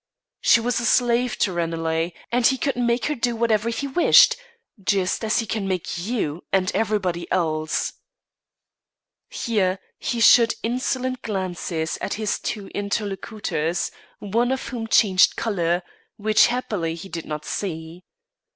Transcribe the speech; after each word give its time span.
She 0.39 0.59
was 0.59 0.79
a 0.79 0.85
slave 0.85 1.37
to 1.37 1.53
Ranelagh, 1.53 2.09
and 2.31 2.47
he 2.47 2.57
could 2.57 2.75
make 2.75 3.05
her 3.05 3.13
do 3.13 3.35
whatever 3.35 3.69
he 3.69 3.85
wished, 3.85 4.35
just 4.83 5.23
as 5.23 5.37
he 5.37 5.45
can 5.45 5.67
make 5.67 5.99
you 5.99 6.43
and 6.51 6.71
everybody 6.73 7.31
else." 7.31 7.93
Here 9.29 9.77
he 9.99 10.19
shot 10.19 10.53
insolent 10.63 11.21
glances 11.21 11.97
at 12.01 12.15
his 12.15 12.39
two 12.39 12.69
interlocutors, 12.73 13.91
one 14.17 14.51
of 14.51 14.69
whom 14.69 14.87
changed 14.87 15.35
colour 15.35 15.83
which, 16.17 16.47
happily, 16.47 16.95
he 16.95 17.07
did 17.07 17.25
not 17.25 17.45
see. 17.45 18.03